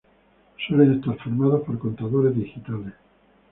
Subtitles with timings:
[0.65, 2.95] Suelen estar formados por contadores digitales.